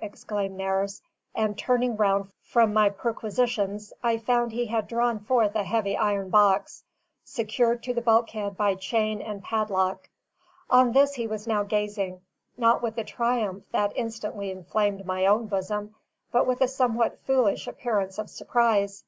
exclaimed 0.00 0.56
Nares, 0.56 1.02
and 1.34 1.58
turning 1.58 1.98
round 1.98 2.26
from 2.40 2.72
my 2.72 2.88
perquisitions, 2.88 3.92
I 4.02 4.16
found 4.16 4.50
he 4.50 4.64
had 4.64 4.88
drawn 4.88 5.20
forth 5.20 5.54
a 5.54 5.64
heavy 5.64 5.98
iron 5.98 6.30
box, 6.30 6.82
secured 7.24 7.82
to 7.82 7.92
the 7.92 8.00
bulkhead 8.00 8.56
by 8.56 8.74
chain 8.76 9.20
and 9.20 9.42
padlock. 9.44 10.08
On 10.70 10.92
this 10.92 11.12
he 11.16 11.26
was 11.26 11.46
now 11.46 11.62
gazing, 11.64 12.22
not 12.56 12.80
with 12.82 12.96
the 12.96 13.04
triumph 13.04 13.64
that 13.72 13.92
instantly 13.94 14.50
inflamed 14.50 15.04
my 15.04 15.26
own 15.26 15.46
bosom, 15.46 15.94
but 16.30 16.46
with 16.46 16.62
a 16.62 16.68
somewhat 16.68 17.20
foolish 17.26 17.66
appearance 17.66 18.18
of 18.18 18.30
surprise. 18.30 19.04